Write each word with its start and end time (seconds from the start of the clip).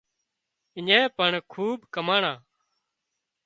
اڃين 0.77 1.03
پڻ 1.17 1.31
کوٻ 1.51 1.77
ڪماڻا 1.93 2.33